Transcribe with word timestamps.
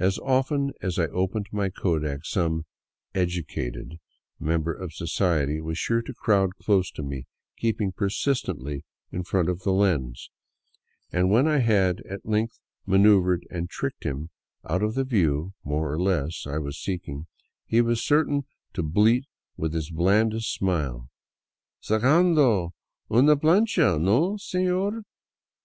As 0.00 0.18
often 0.18 0.72
as 0.82 0.98
I 0.98 1.06
opened 1.06 1.46
my 1.52 1.68
kodak, 1.68 2.24
some" 2.24 2.64
educated" 3.24 4.00
member 4.50 4.72
of 4.74 4.92
society 4.92 5.60
was 5.60 5.78
sure 5.78 6.02
to 6.02 6.12
crowd 6.12 6.56
close 6.56 6.90
to 6.90 7.04
me, 7.04 7.26
keeping 7.56 7.92
persistently 7.92 8.82
in 9.12 9.22
front 9.22 9.48
of 9.48 9.62
the 9.62 9.70
lens; 9.70 10.28
and 11.12 11.30
when 11.30 11.46
I 11.46 11.58
had 11.58 12.00
at 12.00 12.26
length 12.26 12.58
manoeuvered 12.84 13.46
and 13.48 13.70
tricked 13.70 14.02
him 14.02 14.30
out 14.68 14.82
of 14.82 14.94
the 14.94 15.04
view, 15.04 15.52
more 15.62 15.92
or 15.92 16.00
less, 16.00 16.48
I 16.48 16.58
was 16.58 16.76
seeking, 16.82 17.28
he 17.64 17.80
was 17.80 18.02
certain 18.04 18.42
to 18.72 18.82
bleat 18.82 19.26
with 19.56 19.72
his 19.72 19.90
blandest 19.92 20.52
smile," 20.52 21.10
Sacando 21.86 22.70
una 23.08 23.36
plancha, 23.36 24.00
no, 24.00 24.32
sefior?" 24.36 25.04